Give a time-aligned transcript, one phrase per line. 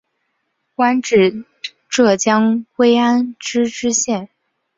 [0.73, 1.45] 官至
[1.87, 4.29] 浙江归安县知县。